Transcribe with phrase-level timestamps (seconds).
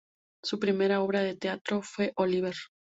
[0.43, 2.55] Su primera obra de teatro fue "Oliver!".